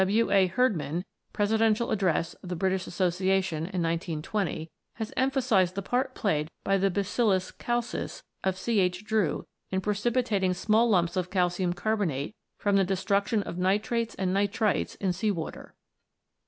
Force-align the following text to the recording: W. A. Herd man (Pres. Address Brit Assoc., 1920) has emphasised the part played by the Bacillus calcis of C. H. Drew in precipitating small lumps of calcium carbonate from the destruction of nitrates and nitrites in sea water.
W. 0.03 0.31
A. 0.31 0.47
Herd 0.47 0.75
man 0.75 1.05
(Pres. 1.31 1.51
Address 1.51 2.33
Brit 2.41 2.71
Assoc., 2.71 3.21
1920) 3.51 4.71
has 4.93 5.13
emphasised 5.15 5.75
the 5.75 5.83
part 5.83 6.15
played 6.15 6.49
by 6.63 6.79
the 6.79 6.89
Bacillus 6.89 7.51
calcis 7.51 8.23
of 8.43 8.57
C. 8.57 8.79
H. 8.79 9.05
Drew 9.05 9.45
in 9.69 9.79
precipitating 9.79 10.55
small 10.55 10.89
lumps 10.89 11.15
of 11.15 11.29
calcium 11.29 11.73
carbonate 11.73 12.35
from 12.57 12.77
the 12.77 12.83
destruction 12.83 13.43
of 13.43 13.59
nitrates 13.59 14.15
and 14.15 14.33
nitrites 14.33 14.95
in 14.95 15.13
sea 15.13 15.29
water. 15.29 15.75